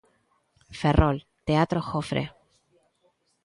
[0.79, 1.17] Ferrol,
[1.47, 2.23] Teatro Jofre.